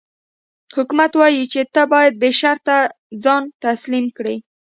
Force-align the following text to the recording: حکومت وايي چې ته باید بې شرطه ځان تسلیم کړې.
حکومت 0.77 1.11
وايي 1.19 1.43
چې 1.53 1.61
ته 1.73 1.81
باید 1.93 2.13
بې 2.21 2.31
شرطه 2.39 2.77
ځان 3.23 3.43
تسلیم 3.63 4.05
کړې. 4.17 4.35